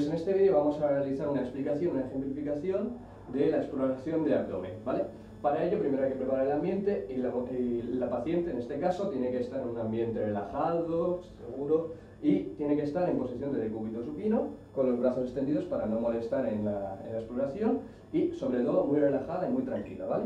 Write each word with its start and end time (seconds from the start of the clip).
Pues 0.00 0.08
en 0.08 0.16
este 0.16 0.32
vídeo 0.32 0.56
vamos 0.56 0.80
a 0.80 0.88
realizar 0.88 1.28
una 1.28 1.42
explicación, 1.42 1.92
una 1.92 2.06
ejemplificación 2.06 2.92
de 3.34 3.50
la 3.50 3.58
exploración 3.58 4.24
del 4.24 4.32
abdomen, 4.32 4.72
¿vale? 4.82 5.04
Para 5.42 5.62
ello 5.62 5.78
primero 5.78 6.04
hay 6.04 6.12
que 6.12 6.16
preparar 6.16 6.46
el 6.46 6.52
ambiente 6.52 7.06
y 7.10 7.18
la, 7.18 7.30
y 7.52 7.82
la, 7.98 8.08
paciente 8.08 8.50
en 8.50 8.56
este 8.56 8.80
caso 8.80 9.10
tiene 9.10 9.30
que 9.30 9.40
estar 9.40 9.60
en 9.60 9.68
un 9.68 9.76
ambiente 9.76 10.24
relajado, 10.24 11.20
seguro 11.20 11.92
y 12.22 12.44
tiene 12.56 12.76
que 12.76 12.84
estar 12.84 13.10
en 13.10 13.18
posición 13.18 13.52
de 13.52 13.60
decúbito 13.60 14.02
supino 14.02 14.54
con 14.74 14.90
los 14.90 14.98
brazos 14.98 15.24
extendidos 15.24 15.66
para 15.66 15.84
no 15.84 16.00
molestar 16.00 16.46
en 16.46 16.64
la, 16.64 16.98
en 17.04 17.12
la 17.12 17.18
exploración 17.18 17.80
y 18.10 18.30
sobre 18.30 18.60
todo 18.60 18.86
muy 18.86 19.00
relajada 19.00 19.50
y 19.50 19.52
muy 19.52 19.64
tranquila, 19.64 20.06
¿vale? 20.06 20.24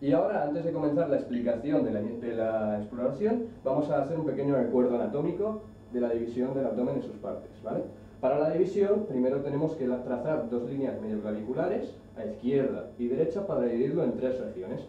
Y 0.00 0.12
ahora, 0.12 0.44
antes 0.44 0.64
de 0.64 0.72
comenzar 0.72 1.10
la 1.10 1.16
explicación 1.16 1.84
de 1.84 1.90
la, 1.90 2.00
de 2.00 2.34
la, 2.34 2.78
exploración, 2.78 3.48
vamos 3.62 3.90
a 3.90 4.00
hacer 4.00 4.18
un 4.18 4.24
pequeño 4.24 4.56
recuerdo 4.56 4.94
anatómico 4.94 5.60
de 5.92 6.00
la 6.00 6.08
división 6.08 6.54
del 6.54 6.64
abdomen 6.64 6.96
en 6.96 7.02
sus 7.02 7.16
partes, 7.16 7.50
¿vale? 7.62 7.82
Para 8.24 8.38
la 8.38 8.52
división, 8.52 9.04
primero 9.06 9.42
tenemos 9.42 9.74
que 9.74 9.84
trazar 9.84 10.48
dos 10.48 10.66
líneas 10.70 10.98
medioclaviculares, 10.98 11.92
a 12.16 12.24
izquierda 12.24 12.88
y 12.98 13.08
derecha, 13.08 13.46
para 13.46 13.64
dividirlo 13.66 14.02
en 14.02 14.16
tres 14.16 14.40
regiones, 14.40 14.80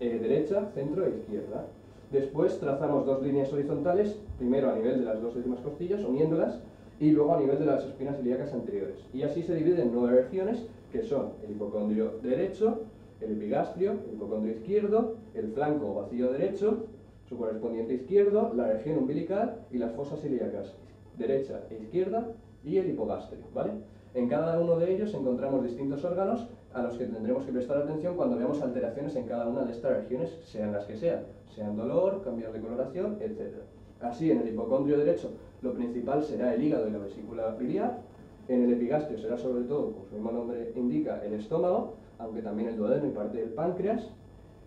eh, 0.00 0.18
derecha, 0.20 0.68
centro 0.74 1.06
e 1.06 1.16
izquierda. 1.16 1.64
Después 2.10 2.60
trazamos 2.60 3.06
dos 3.06 3.22
líneas 3.22 3.50
horizontales, 3.54 4.18
primero 4.36 4.70
a 4.70 4.74
nivel 4.74 5.00
de 5.00 5.06
las 5.06 5.22
dos 5.22 5.34
últimas 5.34 5.60
costillas, 5.60 6.04
uniéndolas, 6.04 6.58
y 7.00 7.12
luego 7.12 7.34
a 7.34 7.40
nivel 7.40 7.58
de 7.58 7.64
las 7.64 7.86
espinas 7.86 8.20
ilíacas 8.20 8.52
anteriores. 8.52 8.98
Y 9.14 9.22
así 9.22 9.42
se 9.42 9.54
divide 9.54 9.80
en 9.80 9.94
nueve 9.94 10.20
regiones, 10.20 10.66
que 10.92 11.04
son 11.04 11.30
el 11.46 11.52
hipocondrio 11.52 12.18
derecho, 12.22 12.80
el 13.22 13.32
epigastrio, 13.32 13.92
el 13.92 14.16
hipocondrio 14.16 14.56
izquierdo, 14.56 15.14
el 15.32 15.52
flanco 15.52 15.90
o 15.90 16.02
vacío 16.02 16.30
derecho, 16.30 16.84
su 17.30 17.38
correspondiente 17.38 17.94
izquierdo, 17.94 18.52
la 18.54 18.70
región 18.70 18.98
umbilical 18.98 19.62
y 19.70 19.78
las 19.78 19.92
fosas 19.92 20.22
ilíacas, 20.22 20.74
derecha 21.16 21.62
e 21.70 21.76
izquierda, 21.76 22.26
y 22.64 22.78
el 22.78 22.90
hipogastrio, 22.90 23.44
¿vale? 23.54 23.72
En 24.14 24.28
cada 24.28 24.60
uno 24.60 24.76
de 24.76 24.94
ellos 24.94 25.14
encontramos 25.14 25.64
distintos 25.64 26.04
órganos 26.04 26.46
a 26.74 26.82
los 26.82 26.96
que 26.96 27.06
tendremos 27.06 27.44
que 27.44 27.52
prestar 27.52 27.78
atención 27.78 28.16
cuando 28.16 28.36
veamos 28.36 28.60
alteraciones 28.60 29.16
en 29.16 29.26
cada 29.26 29.48
una 29.48 29.64
de 29.64 29.72
estas 29.72 29.96
regiones, 29.96 30.38
sean 30.44 30.72
las 30.72 30.84
que 30.84 30.96
sean, 30.96 31.24
sean 31.54 31.76
dolor, 31.76 32.22
cambios 32.22 32.52
de 32.52 32.60
coloración, 32.60 33.16
etc. 33.20 33.54
Así, 34.00 34.30
en 34.30 34.40
el 34.40 34.48
hipocondrio 34.48 34.98
derecho, 34.98 35.30
lo 35.62 35.72
principal 35.72 36.22
será 36.22 36.54
el 36.54 36.62
hígado 36.62 36.88
y 36.88 36.90
la 36.90 36.98
vesícula 36.98 37.54
biliar, 37.54 38.00
en 38.48 38.64
el 38.64 38.72
epigastrio 38.72 39.18
será 39.18 39.36
sobre 39.38 39.64
todo, 39.64 39.92
como 39.92 40.04
su 40.04 40.14
mismo 40.14 40.32
nombre 40.32 40.72
indica, 40.74 41.22
el 41.24 41.34
estómago, 41.34 41.94
aunque 42.18 42.42
también 42.42 42.70
el 42.70 42.76
duodeno 42.76 43.06
y 43.06 43.10
parte 43.10 43.38
del 43.38 43.50
páncreas. 43.50 44.10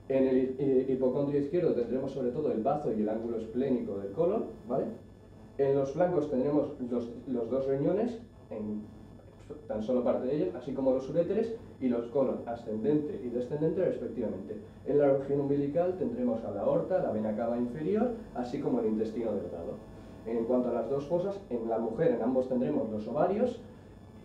En 0.07 0.27
el 0.27 0.55
eh, 0.59 0.85
hipocondrio 0.89 1.39
izquierdo 1.41 1.73
tendremos 1.73 2.11
sobre 2.11 2.31
todo 2.31 2.52
el 2.52 2.61
bazo 2.61 2.93
y 2.93 3.02
el 3.02 3.09
ángulo 3.09 3.37
esplénico 3.37 3.97
del 3.97 4.11
colon, 4.11 4.45
¿vale? 4.67 4.85
En 5.58 5.75
los 5.75 5.92
flancos 5.94 6.30
tendremos 6.30 6.70
los, 6.89 7.11
los 7.28 7.50
dos 7.50 7.67
riñones, 7.67 8.20
en 8.50 8.84
tan 9.67 9.84
solo 9.84 10.03
parte 10.03 10.28
de 10.28 10.36
ellos, 10.36 10.56
así 10.56 10.73
como 10.73 10.92
los 10.92 11.09
uréteres 11.09 11.56
y 11.80 11.88
los 11.88 12.08
colon 12.08 12.42
ascendente 12.45 13.22
y 13.23 13.30
descendente 13.30 13.83
respectivamente. 13.86 14.56
En 14.86 14.98
la 14.98 15.14
región 15.14 15.42
umbilical 15.42 15.98
tendremos 15.98 16.44
a 16.44 16.52
la 16.52 16.61
aorta, 16.61 17.02
la 17.02 17.11
vena 17.11 17.36
cava 17.36 17.58
inferior, 17.58 18.14
así 18.33 18.59
como 18.59 18.80
el 18.80 18.88
intestino 18.88 19.31
delgado. 19.33 19.78
En 20.26 20.45
cuanto 20.45 20.70
a 20.70 20.73
las 20.73 20.89
dos 20.89 21.06
fosas, 21.06 21.39
en 21.50 21.70
la 21.70 21.78
mujer 21.78 22.14
en 22.14 22.23
ambos 22.23 22.50
tendremos 22.50 22.89
los 22.89 23.08
ovarios 23.08 23.61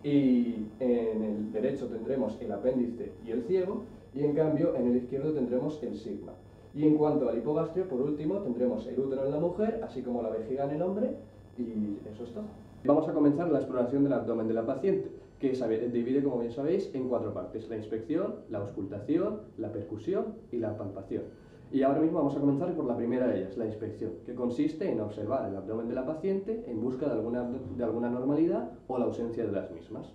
y 0.03 0.65
en 0.79 1.23
el 1.23 1.51
derecho 1.51 1.87
tendremos 1.87 2.37
el 2.41 2.51
apéndice 2.51 3.11
y 3.23 3.31
el 3.31 3.43
ciego 3.43 3.83
y 4.15 4.23
en 4.23 4.33
cambio 4.33 4.75
en 4.75 4.87
el 4.87 4.97
izquierdo 4.97 5.33
tendremos 5.33 5.81
el 5.83 5.95
sigma. 5.95 6.33
Y 6.73 6.87
en 6.87 6.97
cuanto 6.97 7.27
al 7.27 7.37
hipogastrio, 7.37 7.87
por 7.87 8.01
último, 8.01 8.39
tendremos 8.39 8.85
el 8.87 8.99
útero 8.99 9.25
en 9.25 9.31
la 9.31 9.39
mujer, 9.39 9.81
así 9.83 10.01
como 10.01 10.21
la 10.21 10.29
vejiga 10.29 10.65
en 10.65 10.71
el 10.71 10.81
hombre 10.81 11.15
y 11.57 11.97
eso 12.09 12.23
es 12.23 12.31
todo. 12.31 12.45
Vamos 12.83 13.07
a 13.07 13.13
comenzar 13.13 13.51
la 13.51 13.59
exploración 13.59 14.03
del 14.03 14.13
abdomen 14.13 14.47
de 14.47 14.53
la 14.53 14.65
paciente, 14.65 15.11
que 15.39 15.55
se 15.55 15.67
divide, 15.89 16.23
como 16.23 16.39
bien 16.39 16.51
sabéis, 16.51 16.89
en 16.93 17.09
cuatro 17.09 17.33
partes. 17.33 17.69
La 17.69 17.77
inspección, 17.77 18.35
la 18.49 18.59
auscultación, 18.59 19.41
la 19.57 19.71
percusión 19.71 20.35
y 20.51 20.57
la 20.57 20.77
palpación. 20.77 21.23
Y 21.71 21.83
ahora 21.83 22.01
mismo 22.01 22.17
vamos 22.17 22.35
a 22.35 22.39
comenzar 22.39 22.73
por 22.75 22.85
la 22.85 22.97
primera 22.97 23.27
de 23.27 23.39
ellas, 23.39 23.57
la 23.57 23.65
inspección, 23.65 24.11
que 24.25 24.35
consiste 24.35 24.91
en 24.91 24.99
observar 24.99 25.47
el 25.49 25.55
abdomen 25.55 25.87
de 25.87 25.95
la 25.95 26.05
paciente 26.05 26.63
en 26.67 26.81
busca 26.81 27.05
de 27.05 27.13
alguna, 27.13 27.49
de 27.77 27.83
alguna 27.83 28.09
normalidad 28.09 28.71
o 28.87 28.97
la 28.97 29.05
ausencia 29.05 29.45
de 29.45 29.51
las 29.51 29.71
mismas. 29.71 30.11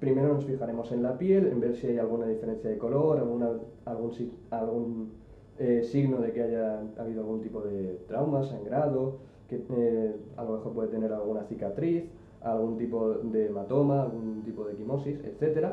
Primero 0.00 0.34
nos 0.34 0.44
fijaremos 0.44 0.92
en 0.92 1.02
la 1.02 1.18
piel, 1.18 1.46
en 1.46 1.60
ver 1.60 1.74
si 1.74 1.88
hay 1.88 1.98
alguna 1.98 2.26
diferencia 2.26 2.70
de 2.70 2.78
color, 2.78 3.18
alguna, 3.18 3.50
algún, 3.84 4.12
algún 4.50 5.10
eh, 5.58 5.82
signo 5.82 6.20
de 6.20 6.32
que 6.32 6.42
haya 6.42 6.80
habido 6.96 7.22
algún 7.22 7.40
tipo 7.40 7.62
de 7.62 7.98
trauma, 8.06 8.44
sangrado, 8.44 9.16
que 9.48 9.56
eh, 9.76 10.16
a 10.36 10.44
lo 10.44 10.52
mejor 10.52 10.72
puede 10.72 10.88
tener 10.88 11.12
alguna 11.12 11.42
cicatriz, 11.44 12.04
algún 12.42 12.78
tipo 12.78 13.14
de 13.14 13.46
hematoma, 13.46 14.02
algún 14.02 14.42
tipo 14.44 14.64
de 14.64 14.74
equimosis, 14.74 15.18
etc. 15.24 15.70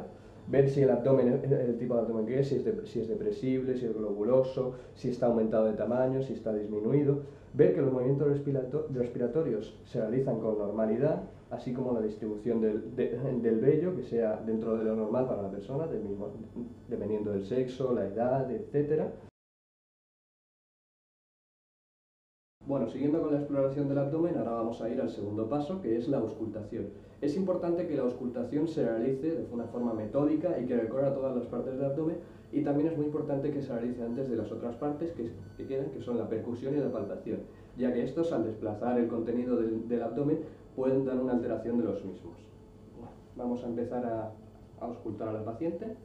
Ver 0.47 0.69
si 0.69 0.81
el 0.81 0.89
abdomen, 0.89 1.41
el 1.43 1.77
tipo 1.77 1.93
de 1.93 2.01
abdomen 2.01 2.25
que 2.25 2.39
es, 2.39 2.47
si 2.47 2.55
es, 2.55 2.63
si 2.85 3.01
es 3.01 3.07
depresible, 3.07 3.75
si 3.75 3.85
es 3.85 3.93
globuloso, 3.93 4.73
si 4.95 5.09
está 5.09 5.27
aumentado 5.27 5.65
de 5.65 5.73
tamaño, 5.73 6.23
si 6.23 6.33
está 6.33 6.51
disminuido. 6.51 7.19
Ver 7.53 7.75
que 7.75 7.81
los 7.81 7.91
movimientos 7.91 8.27
respiratorios 8.27 9.79
se 9.85 10.01
realizan 10.01 10.39
con 10.39 10.57
normalidad, 10.57 11.23
así 11.51 11.73
como 11.73 11.93
la 11.93 12.01
distribución 12.01 12.61
del, 12.61 12.95
del 12.95 13.59
vello, 13.59 13.95
que 13.95 14.03
sea 14.03 14.41
dentro 14.45 14.77
de 14.77 14.85
lo 14.85 14.95
normal 14.95 15.27
para 15.27 15.43
la 15.43 15.51
persona, 15.51 15.87
dependiendo 16.87 17.31
del 17.31 17.45
sexo, 17.45 17.93
la 17.93 18.07
edad, 18.07 18.49
etc. 18.51 19.03
Bueno, 22.65 22.87
siguiendo 22.89 23.21
con 23.21 23.31
la 23.31 23.39
exploración 23.39 23.87
del 23.87 23.99
abdomen, 23.99 24.37
ahora 24.37 24.53
vamos 24.53 24.81
a 24.81 24.89
ir 24.89 24.99
al 24.99 25.11
segundo 25.11 25.47
paso, 25.47 25.81
que 25.83 25.97
es 25.97 26.07
la 26.07 26.17
auscultación. 26.17 26.87
Es 27.21 27.37
importante 27.37 27.87
que 27.87 27.95
la 27.95 28.03
auscultación 28.03 28.67
se 28.67 28.83
realice 28.83 29.35
de 29.35 29.47
una 29.51 29.65
forma 29.65 29.93
metódica 29.93 30.59
y 30.59 30.65
que 30.65 30.75
recorra 30.75 31.13
todas 31.13 31.35
las 31.35 31.45
partes 31.45 31.75
del 31.75 31.85
abdomen, 31.85 32.17
y 32.51 32.63
también 32.63 32.89
es 32.89 32.97
muy 32.97 33.05
importante 33.05 33.51
que 33.51 33.61
se 33.61 33.71
realice 33.71 34.01
antes 34.01 34.29
de 34.29 34.35
las 34.35 34.51
otras 34.51 34.75
partes 34.77 35.11
que, 35.11 35.65
quedan, 35.65 35.91
que 35.91 36.01
son 36.01 36.17
la 36.17 36.27
percusión 36.27 36.75
y 36.75 36.79
la 36.79 36.91
palpación, 36.91 37.41
ya 37.77 37.93
que 37.93 38.03
estos, 38.03 38.31
al 38.31 38.45
desplazar 38.45 38.99
el 38.99 39.07
contenido 39.07 39.57
del, 39.57 39.87
del 39.87 40.01
abdomen, 40.01 40.39
pueden 40.75 41.05
dar 41.05 41.17
una 41.17 41.33
alteración 41.33 41.77
de 41.77 41.85
los 41.85 42.03
mismos. 42.03 42.33
vamos 43.35 43.63
a 43.63 43.67
empezar 43.67 44.05
a, 44.05 44.31
auscultar 44.79 45.29
a 45.29 45.33
la 45.33 45.43
paciente. 45.43 45.95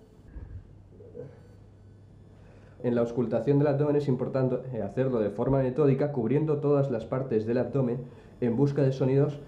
En 2.83 2.95
la 2.95 3.03
auscultación 3.03 3.59
del 3.59 3.69
abdomen 3.69 3.97
es 3.97 4.09
importante 4.09 4.57
eh, 4.73 4.83
hacerlo 4.83 5.19
de 5.21 5.31
forma 5.31 5.59
metódica, 5.59 6.13
cubriendo 6.13 6.59
todas 6.59 6.91
las 6.91 7.05
partes 7.05 7.47
del 7.47 7.59
abdomen 7.59 7.99
en 8.41 8.57
busca 8.57 8.83
de 8.83 8.93
sonidos 8.93 9.39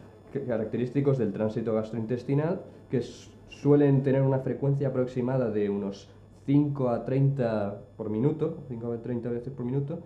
característicos 0.47 1.19
del 1.19 1.33
tránsito 1.33 1.75
gastrointestinal, 1.75 2.61
que 2.91 3.03
suelen 3.49 4.03
tener 4.03 4.23
una 4.23 4.41
frecuencia 4.41 4.89
aproximada 4.89 5.51
de 5.51 5.71
unos 5.71 6.09
5 6.47 6.89
a 6.89 7.05
30 7.05 7.81
por 7.97 8.11
minuto, 8.11 8.59
5 8.69 8.93
a 8.93 8.99
30 8.99 9.29
veces 9.31 9.53
por 9.53 9.65
minuto, 9.65 10.01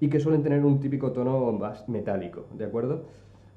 y 0.00 0.08
que 0.08 0.20
suelen 0.20 0.42
tener 0.42 0.64
un 0.64 0.80
típico 0.80 1.12
tono 1.12 1.58
metálico, 1.88 2.46
¿de 2.56 2.64
acuerdo? 2.64 3.02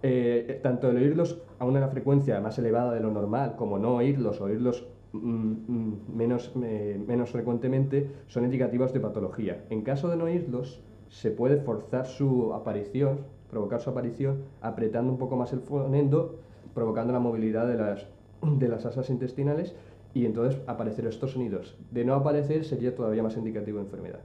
Eh, 0.03 0.59
tanto 0.61 0.89
el 0.89 0.97
oírlos 0.97 1.41
a 1.59 1.65
una 1.65 1.87
frecuencia 1.87 2.39
más 2.39 2.57
elevada 2.59 2.93
de 2.93 2.99
lo 2.99 3.11
normal, 3.11 3.55
como 3.55 3.79
no 3.79 3.95
oírlos, 3.95 4.41
oírlos 4.41 4.85
Mm, 5.13 5.53
mm, 5.67 6.15
menos, 6.15 6.51
eh, 6.63 7.01
menos 7.05 7.31
frecuentemente 7.31 8.11
son 8.27 8.43
indicativos 8.43 8.93
de 8.93 8.99
patología. 8.99 9.65
En 9.69 9.81
caso 9.81 10.09
de 10.09 10.17
no 10.17 10.25
oírlos, 10.25 10.81
se 11.07 11.31
puede 11.31 11.57
forzar 11.57 12.05
su 12.05 12.53
aparición, 12.53 13.21
provocar 13.49 13.79
su 13.79 13.89
aparición, 13.89 14.43
apretando 14.61 15.11
un 15.11 15.17
poco 15.17 15.37
más 15.37 15.53
el 15.53 15.61
fonendo, 15.61 16.39
provocando 16.73 17.13
la 17.13 17.19
movilidad 17.19 17.67
de 17.67 17.77
las, 17.77 18.07
de 18.59 18.67
las 18.67 18.85
asas 18.85 19.09
intestinales 19.09 19.75
y 20.13 20.25
entonces 20.25 20.61
aparecer 20.67 21.05
estos 21.05 21.31
sonidos. 21.31 21.77
De 21.91 22.03
no 22.03 22.13
aparecer 22.13 22.65
sería 22.65 22.95
todavía 22.95 23.23
más 23.23 23.37
indicativo 23.37 23.77
de 23.77 23.85
enfermedad. 23.85 24.21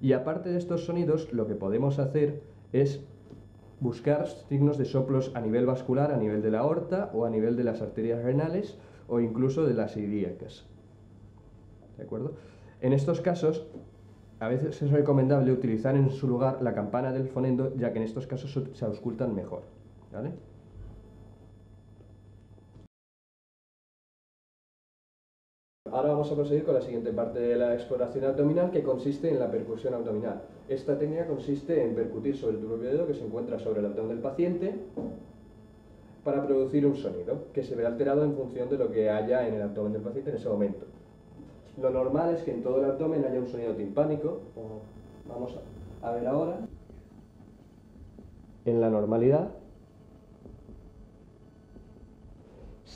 Y 0.00 0.12
aparte 0.12 0.50
de 0.50 0.58
estos 0.58 0.84
sonidos, 0.84 1.32
lo 1.32 1.46
que 1.46 1.54
podemos 1.54 1.98
hacer 1.98 2.42
es 2.72 3.06
buscar 3.80 4.26
signos 4.48 4.78
de 4.78 4.84
soplos 4.84 5.32
a 5.34 5.40
nivel 5.40 5.66
vascular, 5.66 6.12
a 6.12 6.16
nivel 6.16 6.42
de 6.42 6.50
la 6.50 6.60
aorta 6.60 7.10
o 7.12 7.24
a 7.24 7.30
nivel 7.30 7.56
de 7.56 7.64
las 7.64 7.82
arterias 7.82 8.22
renales 8.22 8.78
o 9.08 9.20
incluso 9.20 9.66
de 9.66 9.74
las 9.74 9.96
ilíacas. 9.96 10.64
¿De 11.96 12.04
acuerdo? 12.04 12.34
En 12.80 12.92
estos 12.92 13.20
casos, 13.20 13.66
a 14.40 14.48
veces 14.48 14.82
es 14.82 14.90
recomendable 14.90 15.52
utilizar 15.52 15.96
en 15.96 16.10
su 16.10 16.28
lugar 16.28 16.60
la 16.62 16.74
campana 16.74 17.12
del 17.12 17.28
fonendo, 17.28 17.74
ya 17.76 17.92
que 17.92 17.98
en 17.98 18.04
estos 18.04 18.26
casos 18.26 18.58
se 18.72 18.84
auscultan 18.84 19.34
mejor. 19.34 19.62
Ahora 25.92 26.10
vamos 26.10 26.30
a 26.32 26.34
proseguir 26.34 26.64
con 26.64 26.74
la 26.74 26.80
siguiente 26.80 27.12
parte 27.12 27.38
de 27.38 27.56
la 27.56 27.74
exploración 27.74 28.24
abdominal 28.24 28.70
que 28.70 28.82
consiste 28.82 29.30
en 29.30 29.38
la 29.38 29.50
percusión 29.50 29.94
abdominal. 29.94 30.42
Esta 30.68 30.98
técnica 30.98 31.26
consiste 31.26 31.82
en 31.82 31.94
percutir 31.94 32.36
sobre 32.36 32.56
el 32.56 32.64
propio 32.64 32.90
dedo 32.90 33.06
que 33.06 33.14
se 33.14 33.24
encuentra 33.24 33.58
sobre 33.58 33.80
el 33.80 33.86
abdomen 33.86 34.10
del 34.10 34.18
paciente 34.18 34.74
para 36.24 36.44
producir 36.44 36.84
un 36.86 36.96
sonido 36.96 37.44
que 37.52 37.62
se 37.62 37.76
ve 37.76 37.86
alterado 37.86 38.24
en 38.24 38.34
función 38.34 38.68
de 38.68 38.78
lo 38.78 38.90
que 38.90 39.08
haya 39.10 39.46
en 39.46 39.54
el 39.54 39.62
abdomen 39.62 39.92
del 39.92 40.02
paciente 40.02 40.30
en 40.30 40.36
ese 40.36 40.48
momento. 40.48 40.86
Lo 41.80 41.90
normal 41.90 42.34
es 42.34 42.42
que 42.42 42.52
en 42.52 42.62
todo 42.62 42.78
el 42.78 42.90
abdomen 42.90 43.24
haya 43.24 43.38
un 43.38 43.46
sonido 43.46 43.74
timpánico, 43.74 44.40
como 44.54 44.80
vamos 45.28 45.56
a 46.02 46.12
ver 46.12 46.26
ahora. 46.26 46.58
en 48.64 48.80
la 48.80 48.90
normalidad, 48.90 49.50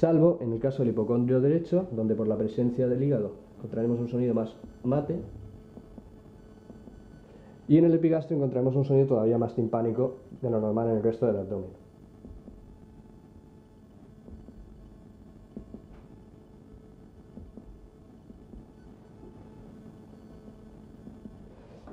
salvo 0.01 0.39
en 0.41 0.55
el 0.55 0.61
caso 0.61 0.79
del 0.79 0.93
hipocondrio 0.93 1.43
derecho, 1.43 1.87
donde 1.93 2.15
por 2.15 2.27
la 2.27 2.39
presencia 2.39 2.89
del 2.89 3.03
hígado 3.03 3.33
encontraremos 3.59 4.01
un 4.01 4.09
sonido 4.09 4.33
más 4.33 4.57
mate, 4.83 5.21
y 7.69 7.77
en 7.77 7.85
el 7.85 7.93
epigastrio 7.93 8.39
encontraremos 8.39 8.75
un 8.77 8.87
sonido 8.87 9.09
todavía 9.09 9.37
más 9.37 9.55
timpánico 9.55 10.17
de 10.41 10.49
lo 10.49 10.59
normal 10.59 10.89
en 10.89 10.97
el 10.97 11.03
resto 11.03 11.27
del 11.27 11.37
abdomen. 11.37 11.69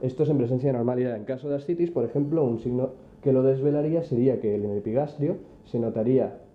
Esto 0.02 0.24
es 0.24 0.30
en 0.30 0.38
presencia 0.38 0.72
de 0.72 0.78
normalidad. 0.78 1.18
En 1.18 1.26
caso 1.26 1.50
de 1.50 1.56
ascitis, 1.56 1.92
por 1.92 2.06
ejemplo, 2.06 2.46
un 2.46 2.60
signo 2.60 2.92
que 3.22 3.34
lo 3.34 3.44
desvelaría 3.44 4.04
sería 4.04 4.40
que 4.40 4.56
en 4.56 4.64
el 4.64 4.78
epigastrio 4.78 5.36
se 5.66 5.78
notaría 5.78 6.47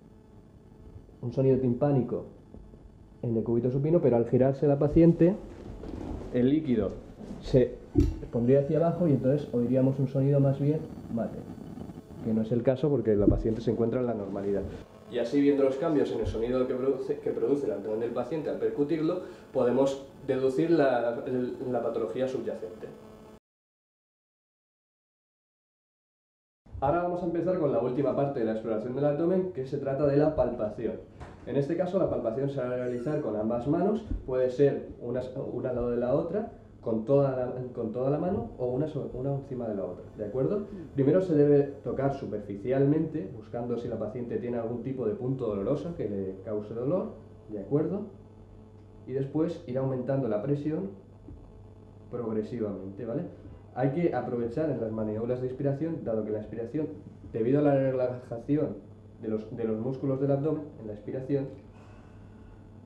un 1.22 1.32
sonido 1.32 1.58
timpánico 1.58 2.26
en 3.22 3.36
el 3.36 3.44
cúbito 3.44 3.70
supino, 3.70 4.00
pero 4.00 4.16
al 4.16 4.28
girarse 4.28 4.66
la 4.66 4.78
paciente, 4.78 5.34
el 6.34 6.50
líquido 6.50 6.90
se 7.40 7.76
pondría 8.32 8.60
hacia 8.60 8.78
abajo 8.78 9.06
y 9.06 9.12
entonces 9.12 9.48
oiríamos 9.52 9.98
un 9.98 10.08
sonido 10.08 10.40
más 10.40 10.60
bien 10.60 10.80
mate, 11.14 11.38
que 12.24 12.32
no 12.32 12.42
es 12.42 12.52
el 12.52 12.62
caso 12.62 12.88
porque 12.88 13.14
la 13.14 13.26
paciente 13.26 13.60
se 13.60 13.70
encuentra 13.70 14.00
en 14.00 14.06
la 14.06 14.14
normalidad. 14.14 14.62
Y 15.10 15.18
así 15.18 15.40
viendo 15.40 15.62
los 15.62 15.76
cambios 15.76 16.10
en 16.10 16.20
el 16.20 16.26
sonido 16.26 16.66
que 16.66 16.74
produce, 16.74 17.18
que 17.18 17.30
produce 17.30 17.66
el 17.66 17.72
abdomen 17.72 18.00
del 18.00 18.12
paciente 18.12 18.48
al 18.48 18.58
percutirlo, 18.58 19.20
podemos 19.52 20.06
deducir 20.26 20.70
la, 20.70 21.22
la 21.70 21.82
patología 21.82 22.26
subyacente. 22.26 22.88
Ahora 26.82 27.04
vamos 27.04 27.22
a 27.22 27.26
empezar 27.26 27.60
con 27.60 27.70
la 27.70 27.78
última 27.78 28.16
parte 28.16 28.40
de 28.40 28.44
la 28.44 28.54
exploración 28.54 28.96
del 28.96 29.04
abdomen, 29.04 29.52
que 29.52 29.64
se 29.66 29.78
trata 29.78 30.04
de 30.04 30.16
la 30.16 30.34
palpación. 30.34 30.94
En 31.46 31.54
este 31.54 31.76
caso, 31.76 31.96
la 31.96 32.10
palpación 32.10 32.50
se 32.50 32.58
va 32.58 32.66
a 32.66 32.76
realizar 32.76 33.20
con 33.20 33.36
ambas 33.36 33.68
manos, 33.68 34.04
puede 34.26 34.50
ser 34.50 34.88
una, 35.00 35.20
al 35.20 35.62
lado 35.62 35.90
de 35.92 35.98
la 35.98 36.12
otra, 36.12 36.50
con 36.80 37.04
toda 37.04 37.36
la, 37.36 37.52
con 37.72 37.92
toda 37.92 38.10
la 38.10 38.18
mano 38.18 38.50
o 38.58 38.66
una, 38.66 38.86
una 39.14 39.32
encima 39.32 39.68
de 39.68 39.76
la 39.76 39.84
otra, 39.84 40.04
¿de 40.18 40.24
acuerdo? 40.24 40.66
Primero 40.96 41.20
se 41.20 41.36
debe 41.36 41.62
tocar 41.84 42.14
superficialmente, 42.14 43.30
buscando 43.32 43.78
si 43.78 43.86
la 43.86 44.00
paciente 44.00 44.38
tiene 44.38 44.58
algún 44.58 44.82
tipo 44.82 45.06
de 45.06 45.14
punto 45.14 45.46
doloroso 45.46 45.94
que 45.94 46.08
le 46.08 46.42
cause 46.44 46.74
dolor, 46.74 47.12
¿de 47.48 47.60
acuerdo? 47.60 48.06
Y 49.06 49.12
después 49.12 49.62
ir 49.68 49.78
aumentando 49.78 50.26
la 50.26 50.42
presión 50.42 50.90
progresivamente, 52.10 53.06
¿vale? 53.06 53.26
Hay 53.74 53.90
que 53.90 54.14
aprovechar 54.14 54.70
en 54.70 54.80
las 54.80 54.92
maniobras 54.92 55.40
de 55.40 55.46
inspiración, 55.46 56.04
dado 56.04 56.24
que 56.24 56.30
la 56.30 56.38
inspiración, 56.38 56.88
debido 57.32 57.60
a 57.60 57.62
la 57.62 57.74
relajación 57.74 58.76
de 59.22 59.28
los, 59.28 59.56
de 59.56 59.64
los 59.64 59.78
músculos 59.78 60.20
del 60.20 60.32
abdomen, 60.32 60.64
en 60.80 60.88
la 60.88 60.92
inspiración, 60.92 61.48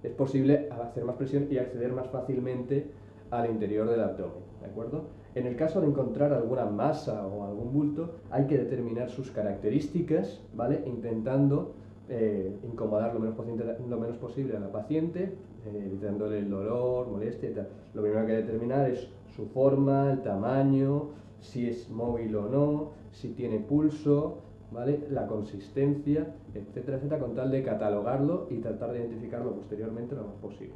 es 0.02 0.12
posible 0.12 0.68
hacer 0.70 1.04
más 1.04 1.16
presión 1.16 1.48
y 1.50 1.58
acceder 1.58 1.92
más 1.92 2.08
fácilmente 2.08 2.86
al 3.30 3.50
interior 3.50 3.88
del 3.88 4.00
abdomen, 4.00 4.44
¿de 4.60 4.66
acuerdo? 4.66 5.04
En 5.34 5.46
el 5.46 5.56
caso 5.56 5.80
de 5.80 5.88
encontrar 5.88 6.32
alguna 6.32 6.64
masa 6.66 7.26
o 7.26 7.44
algún 7.44 7.72
bulto, 7.72 8.14
hay 8.30 8.46
que 8.46 8.56
determinar 8.56 9.10
sus 9.10 9.30
características, 9.30 10.40
¿vale? 10.54 10.82
Intentando 10.86 11.74
eh, 12.08 12.56
incomodar 12.64 13.12
lo 13.12 13.20
menos, 13.20 13.36
lo 13.36 13.98
menos, 13.98 14.16
posible 14.16 14.56
a 14.56 14.60
la 14.60 14.70
paciente, 14.70 15.34
evitándole 15.74 16.38
el 16.38 16.50
dolor, 16.50 17.08
molestia 17.08 17.50
y 17.50 17.54
tal. 17.54 17.68
Lo 17.94 18.02
primero 18.02 18.26
que 18.26 18.32
hay 18.32 18.42
que 18.42 18.46
determinar 18.46 18.90
es 18.90 19.08
su 19.34 19.46
forma, 19.46 20.12
el 20.12 20.22
tamaño, 20.22 21.10
si 21.40 21.68
es 21.68 21.90
móvil 21.90 22.34
o 22.36 22.48
no, 22.48 22.90
si 23.12 23.28
tiene 23.28 23.58
pulso, 23.58 24.38
¿vale? 24.70 25.00
la 25.10 25.26
consistencia, 25.26 26.34
etcétera, 26.54 26.96
etcétera, 26.96 27.20
con 27.20 27.34
tal 27.34 27.50
de 27.50 27.62
catalogarlo 27.62 28.46
y 28.50 28.58
tratar 28.58 28.92
de 28.92 29.00
identificarlo 29.00 29.54
posteriormente 29.54 30.14
lo 30.14 30.24
más 30.24 30.36
posible. 30.36 30.74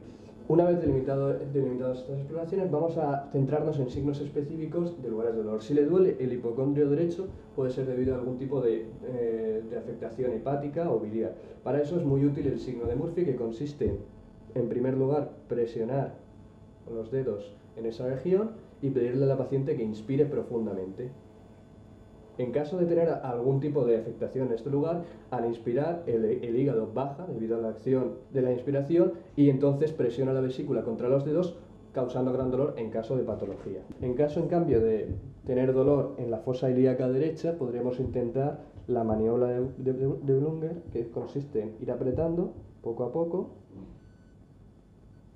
Una 0.49 0.65
vez 0.65 0.81
delimitado, 0.81 1.33
delimitadas 1.53 1.99
estas 1.99 2.19
exploraciones, 2.19 2.71
vamos 2.73 2.99
a 2.99 3.29
centrarnos 3.31 3.79
en 3.79 3.89
signos 3.89 4.21
específicos 4.21 5.01
de 5.01 5.09
lugares 5.09 5.37
de 5.37 5.45
dolor. 5.45 5.63
Si 5.63 5.75
le 5.75 5.85
duele 5.85 6.17
el 6.19 6.33
hipocondrio 6.33 6.91
derecho, 6.91 7.29
puede 7.55 7.71
ser 7.71 7.87
debido 7.87 8.15
a 8.15 8.19
algún 8.19 8.37
tipo 8.37 8.61
de, 8.61 8.87
eh, 9.07 9.63
de 9.71 9.79
afectación 9.79 10.33
hepática 10.33 10.91
o 10.91 10.99
biliar. 10.99 11.37
Para 11.63 11.81
eso 11.81 11.97
es 11.97 12.05
muy 12.05 12.25
útil 12.25 12.49
el 12.49 12.59
signo 12.59 12.87
de 12.87 12.97
Murphy, 12.97 13.25
que 13.25 13.37
consiste 13.37 13.91
en, 13.91 13.99
en 14.55 14.69
primer 14.69 14.97
lugar, 14.97 15.31
presionar 15.49 16.15
los 16.93 17.11
dedos 17.11 17.55
en 17.77 17.87
esa 17.87 18.07
región 18.07 18.51
y 18.83 18.91
pedirle 18.91 19.25
a 19.25 19.29
la 19.29 19.39
paciente 19.39 19.77
que 19.77 19.83
inspire 19.83 20.27
profundamente. 20.27 21.11
En 22.39 22.53
caso 22.53 22.79
de 22.79 22.87
tener 22.87 23.09
algún 23.11 23.61
tipo 23.61 23.85
de 23.85 23.99
afectación 23.99 24.49
en 24.49 24.55
este 24.55 24.71
lugar, 24.71 25.03
al 25.31 25.45
inspirar 25.45 26.05
el, 26.07 26.57
hígado 26.57 26.91
baja 26.93 27.27
debido 27.27 27.59
a 27.59 27.61
la 27.61 27.69
acción 27.69 28.15
de 28.33 28.41
la 28.41 28.53
inspiración 28.53 29.13
y 29.37 29.51
entonces 29.51 29.93
presiona 29.93 30.33
la 30.33 30.41
vesícula 30.41 30.83
contra 30.83 31.09
los 31.09 31.25
dedos 31.27 31.57
causando 31.93 32.33
gran 32.33 32.51
dolor 32.51 32.75
en 32.79 32.89
caso 32.89 33.17
de 33.17 33.25
patología. 33.25 33.81
En 34.01 34.15
caso, 34.15 34.41
en 34.41 34.49
cambio, 34.49 34.81
de 34.81 35.09
tener 35.45 35.75
dolor 35.75 36.15
en 36.17 36.31
la 36.31 36.39
fosa 36.39 36.71
ilíaca 36.71 37.09
derecha, 37.09 37.59
podríamos 37.59 38.01
intentar 38.01 38.61
la 38.87 39.05
maniobra 39.05 39.49
de, 39.49 39.61
de, 39.79 39.93
de 39.93 40.39
Blunger, 40.39 40.83
que 40.93 41.11
consiste 41.11 41.61
en 41.63 41.77
ir 41.81 41.91
apretando 41.91 42.55
poco 42.81 43.05
a 43.05 43.13
poco 43.13 43.51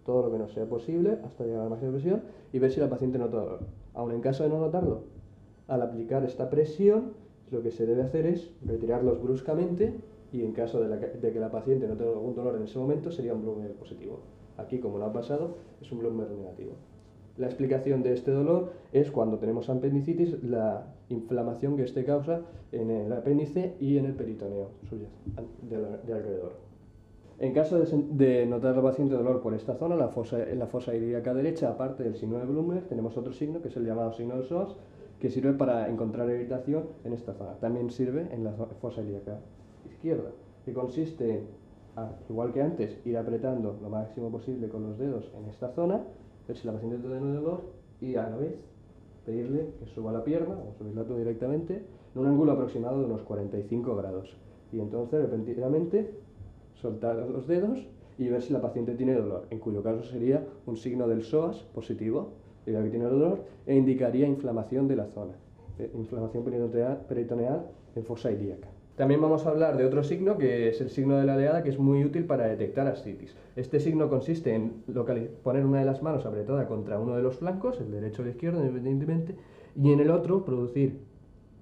todo 0.04 0.22
lo 0.22 0.32
que 0.32 0.38
no 0.38 0.48
sea 0.48 0.66
posible 0.66 1.18
hasta 1.24 1.44
llegar 1.44 1.60
a 1.60 1.64
la 1.64 1.70
máxima 1.70 1.92
presión 1.92 2.22
y 2.52 2.58
ver 2.58 2.70
si 2.70 2.80
la 2.80 2.88
paciente 2.88 3.18
nota 3.18 3.38
dolor. 3.38 3.60
Aún 3.94 4.12
en 4.12 4.20
caso 4.20 4.44
de 4.44 4.50
no 4.50 4.58
notarlo, 4.58 5.02
al 5.66 5.82
aplicar 5.82 6.24
esta 6.24 6.50
presión, 6.50 7.12
lo 7.50 7.62
que 7.62 7.70
se 7.70 7.86
debe 7.86 8.02
hacer 8.02 8.26
es 8.26 8.50
retirarlos 8.64 9.22
bruscamente 9.22 9.94
y 10.32 10.42
en 10.42 10.52
caso 10.52 10.80
de, 10.80 11.32
que 11.32 11.40
la 11.40 11.50
paciente 11.50 11.86
no 11.86 11.96
tenga 11.96 12.10
algún 12.12 12.34
dolor 12.34 12.56
en 12.56 12.64
ese 12.64 12.78
momento 12.78 13.10
sería 13.10 13.34
un 13.34 13.42
Blummer 13.42 13.72
positivo. 13.74 14.20
Aquí, 14.56 14.78
como 14.78 14.98
lo 14.98 15.06
ha 15.06 15.12
pasado, 15.12 15.56
es 15.80 15.90
un 15.92 16.00
Blummer 16.00 16.30
negativo. 16.30 16.72
La 17.36 17.46
explicación 17.46 18.02
de 18.02 18.12
este 18.12 18.30
dolor 18.30 18.72
es 18.92 19.10
cuando 19.10 19.38
tenemos 19.38 19.68
apendicitis, 19.68 20.42
la 20.42 20.86
inflamación 21.08 21.76
que 21.76 21.82
este 21.82 22.04
causa 22.04 22.42
en 22.72 22.90
el 22.90 23.12
apéndice 23.12 23.74
y 23.80 23.98
en 23.98 24.06
el 24.06 24.14
peritoneo 24.14 24.70
suyo, 24.88 25.06
de 25.62 26.12
alrededor. 26.12 26.73
En 27.38 27.52
caso 27.52 27.78
de, 27.78 28.46
notar 28.46 28.76
al 28.76 28.82
paciente 28.82 29.14
dolor 29.14 29.42
por 29.42 29.54
esta 29.54 29.74
zona, 29.74 29.96
la 29.96 30.08
fosa, 30.08 30.48
en 30.48 30.58
la 30.58 30.68
fosa 30.68 30.94
ilíaca 30.94 31.34
derecha, 31.34 31.68
aparte 31.68 32.04
del 32.04 32.14
signo 32.14 32.38
de 32.38 32.44
Blumberg, 32.44 32.86
tenemos 32.86 33.16
otro 33.16 33.32
signo 33.32 33.60
que 33.60 33.68
es 33.68 33.76
el 33.76 33.84
llamado 33.84 34.12
signo 34.12 34.36
de 34.36 34.44
SOAS, 34.44 34.76
que 35.18 35.30
sirve 35.30 35.52
para 35.52 35.88
encontrar 35.88 36.30
irritación 36.30 36.84
en 37.02 37.12
esta 37.12 37.34
zona. 37.34 37.54
También 37.54 37.90
sirve 37.90 38.28
en 38.30 38.44
la 38.44 38.52
fosa 38.52 39.02
ilíaca 39.02 39.40
izquierda, 39.84 40.30
que 40.64 40.72
consiste 40.72 41.42
ah, 41.96 42.12
igual 42.28 42.52
que 42.52 42.62
antes, 42.62 42.98
ir 43.04 43.18
apretando 43.18 43.78
lo 43.82 43.88
máximo 43.88 44.30
posible 44.30 44.68
con 44.68 44.84
los 44.84 44.96
dedos 44.96 45.32
en 45.36 45.48
esta 45.48 45.70
zona, 45.70 46.02
ver 46.46 46.56
si 46.56 46.66
la 46.66 46.74
paciente 46.74 46.98
tiene 46.98 47.18
dolor 47.18 47.62
y 48.00 48.14
a 48.14 48.28
la 48.28 48.36
vez 48.36 48.54
pedirle 49.26 49.70
que 49.80 49.86
suba 49.86 50.12
la 50.12 50.22
pierna 50.22 50.56
o 50.56 50.72
subirla 50.78 51.04
tú 51.04 51.16
directamente 51.16 51.82
en 52.14 52.20
un 52.20 52.26
ángulo 52.26 52.52
aproximado 52.52 53.00
de 53.00 53.06
unos 53.06 53.22
45 53.22 53.96
grados. 53.96 54.36
Y 54.72 54.80
entonces 54.80 55.20
repentinamente 55.22 56.10
soltar 56.74 57.16
los 57.16 57.46
dedos 57.46 57.86
y 58.18 58.28
ver 58.28 58.42
si 58.42 58.52
la 58.52 58.60
paciente 58.60 58.94
tiene 58.94 59.14
dolor, 59.14 59.46
en 59.50 59.58
cuyo 59.58 59.82
caso 59.82 60.04
sería 60.04 60.46
un 60.66 60.76
signo 60.76 61.08
del 61.08 61.24
psoas 61.24 61.64
positivo, 61.74 62.32
diría 62.64 62.82
que 62.82 62.90
tiene 62.90 63.06
dolor, 63.06 63.44
e 63.66 63.74
indicaría 63.74 64.26
inflamación 64.26 64.86
de 64.88 64.96
la 64.96 65.06
zona, 65.06 65.34
eh, 65.78 65.90
inflamación 65.94 66.44
peritoneal 66.44 67.66
en 67.96 68.04
fosa 68.04 68.30
ilíaca. 68.30 68.68
También 68.96 69.20
vamos 69.20 69.44
a 69.44 69.50
hablar 69.50 69.76
de 69.76 69.84
otro 69.84 70.04
signo 70.04 70.38
que 70.38 70.68
es 70.68 70.80
el 70.80 70.88
signo 70.88 71.16
de 71.16 71.24
la 71.24 71.34
oleada, 71.34 71.64
que 71.64 71.70
es 71.70 71.80
muy 71.80 72.04
útil 72.04 72.26
para 72.26 72.46
detectar 72.46 72.86
ascitis. 72.86 73.34
Este 73.56 73.80
signo 73.80 74.08
consiste 74.08 74.54
en 74.54 74.84
poner 75.42 75.66
una 75.66 75.80
de 75.80 75.84
las 75.84 76.00
manos 76.00 76.24
apretada 76.26 76.68
contra 76.68 77.00
uno 77.00 77.16
de 77.16 77.22
los 77.22 77.38
flancos, 77.38 77.80
el 77.80 77.90
derecho 77.90 78.22
o 78.22 78.24
el 78.24 78.30
izquierdo, 78.30 78.60
independientemente, 78.60 79.34
y 79.74 79.92
en 79.92 79.98
el 79.98 80.12
otro 80.12 80.44
producir 80.44 81.00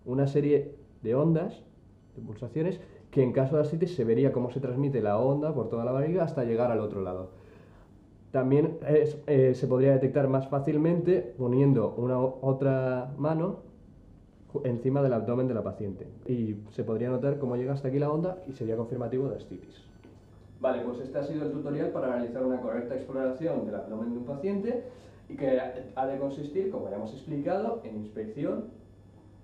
una 0.04 0.26
serie 0.26 0.74
de 1.02 1.14
ondas, 1.14 1.62
de 2.16 2.22
pulsaciones, 2.22 2.80
que 3.12 3.22
en 3.22 3.32
caso 3.32 3.56
de 3.56 3.62
ascitis 3.62 3.94
se 3.94 4.04
vería 4.04 4.32
cómo 4.32 4.50
se 4.50 4.58
transmite 4.58 5.02
la 5.02 5.18
onda 5.18 5.54
por 5.54 5.68
toda 5.68 5.84
la 5.84 5.92
barriga 5.92 6.24
hasta 6.24 6.44
llegar 6.44 6.72
al 6.72 6.80
otro 6.80 7.02
lado. 7.02 7.28
También 8.32 8.78
eh, 8.86 9.52
se 9.54 9.66
podría 9.66 9.92
detectar 9.92 10.26
más 10.28 10.48
fácilmente 10.48 11.34
poniendo 11.36 11.94
una 11.98 12.18
otra 12.18 13.12
mano 13.18 13.58
encima 14.64 15.02
del 15.02 15.12
abdomen 15.12 15.46
de 15.46 15.52
la 15.52 15.62
paciente 15.62 16.08
y 16.26 16.56
se 16.70 16.84
podría 16.84 17.10
notar 17.10 17.38
cómo 17.38 17.56
llega 17.56 17.74
hasta 17.74 17.88
aquí 17.88 17.98
la 17.98 18.10
onda 18.10 18.38
y 18.48 18.52
sería 18.52 18.76
confirmativo 18.76 19.28
de 19.28 19.36
ascitis. 19.36 19.84
Vale, 20.60 20.82
pues 20.82 21.00
este 21.00 21.18
ha 21.18 21.22
sido 21.22 21.44
el 21.44 21.52
tutorial 21.52 21.90
para 21.90 22.16
realizar 22.16 22.42
una 22.46 22.62
correcta 22.62 22.94
exploración 22.94 23.66
del 23.66 23.74
abdomen 23.74 24.12
de 24.12 24.18
un 24.18 24.24
paciente 24.24 24.84
y 25.28 25.36
que 25.36 25.60
ha 25.94 26.06
de 26.06 26.18
consistir, 26.18 26.70
como 26.70 26.88
ya 26.88 26.96
hemos 26.96 27.12
explicado, 27.12 27.82
en 27.84 27.96
inspección, 27.96 28.68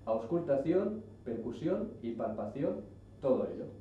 auscultación, 0.05 1.03
percusión 1.23 1.89
y 2.01 2.13
palpación 2.13 2.98
todo 3.21 3.47
ello. 3.47 3.78